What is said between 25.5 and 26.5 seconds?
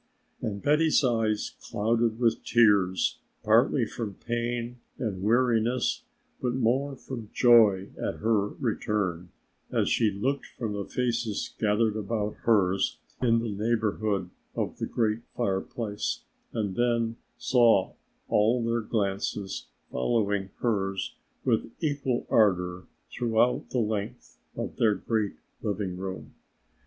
living room.